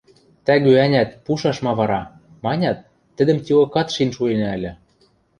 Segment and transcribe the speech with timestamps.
[0.45, 2.01] Тӓгӱ-ӓнят: «Пушаш, ма вара»,–
[2.45, 2.77] манят,
[3.15, 4.71] тӹдӹм тиокат шин шуэнӓ ыльы.